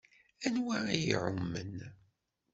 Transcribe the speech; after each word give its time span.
Anwa 0.47 0.77
i 0.97 0.99
iɛummen? 0.99 1.75